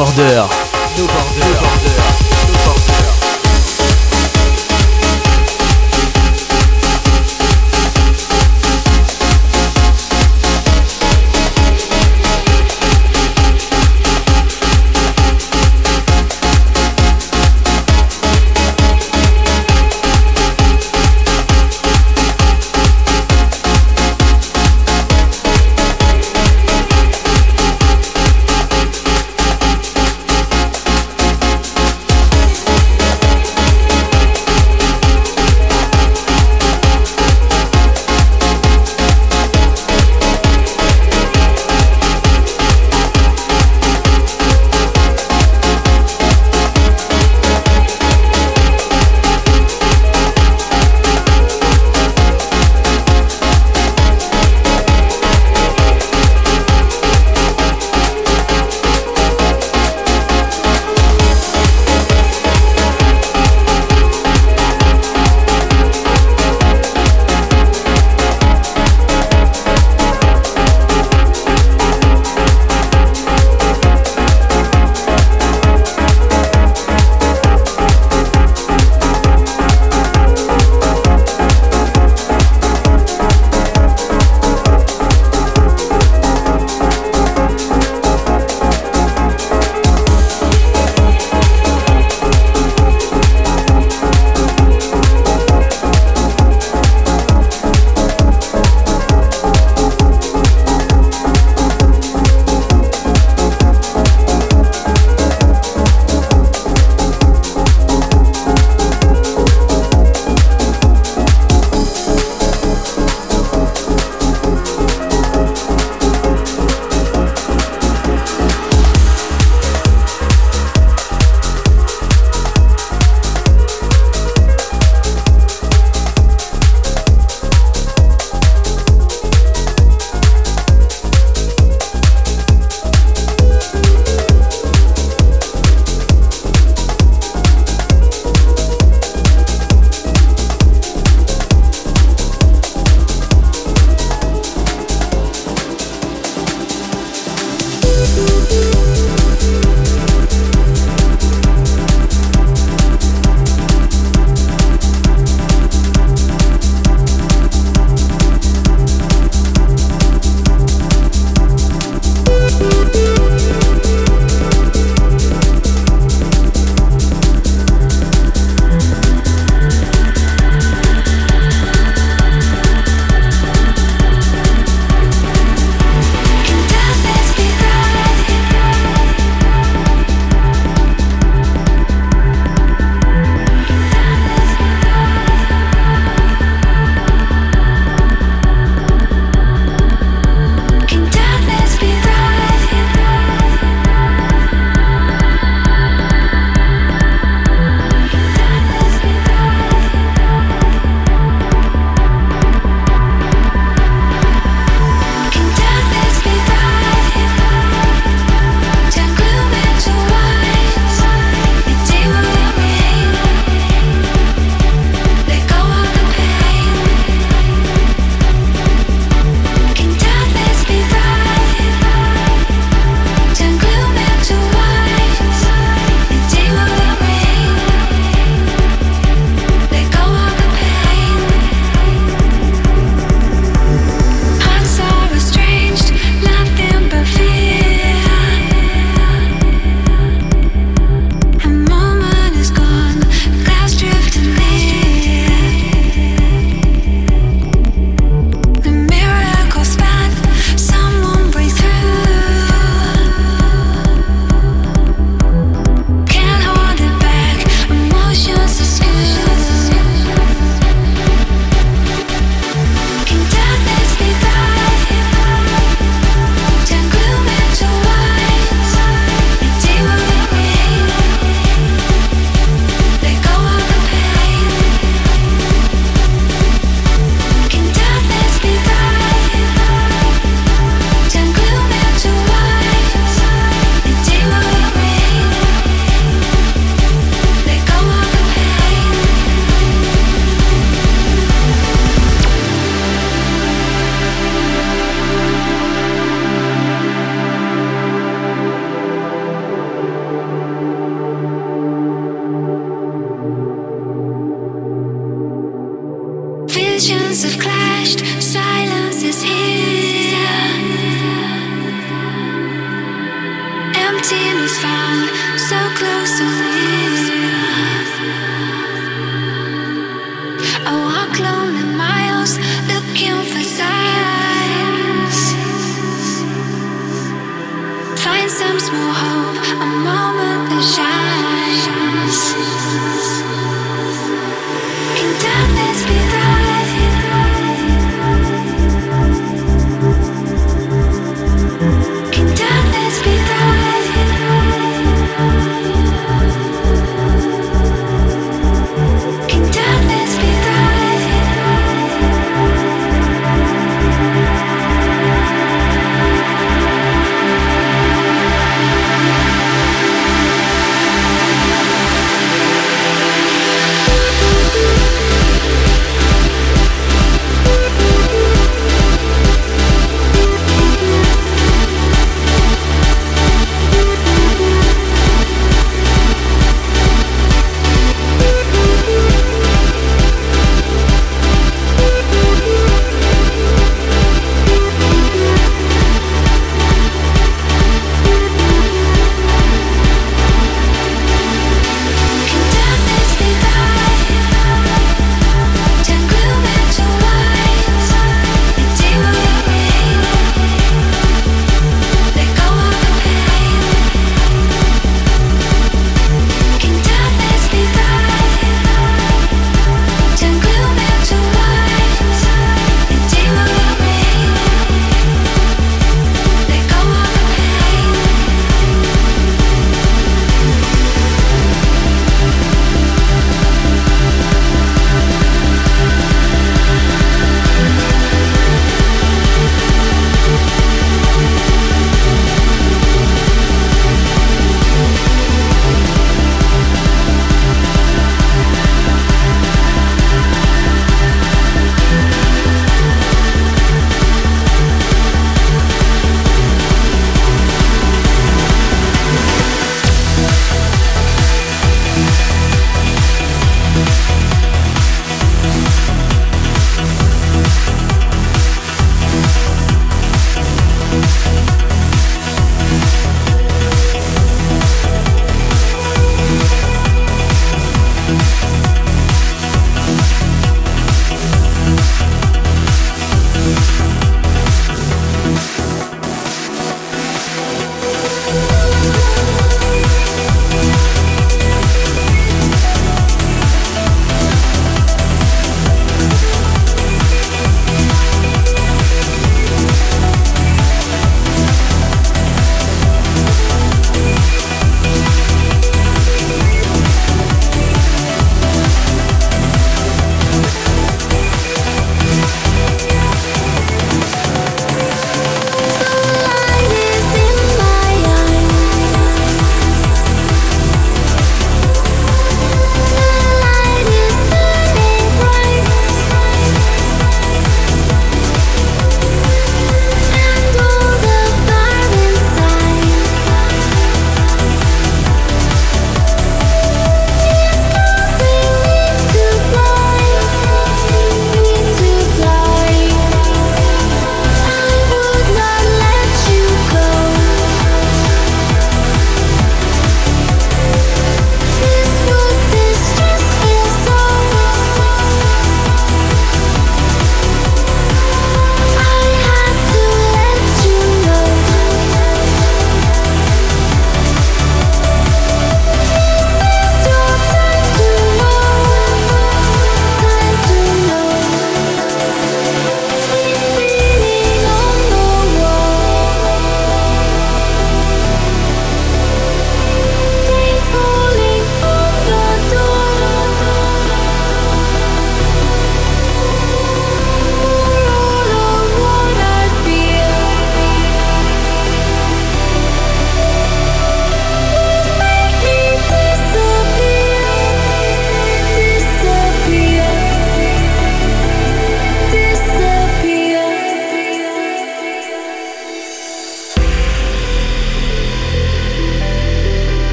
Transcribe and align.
border. 0.00 0.59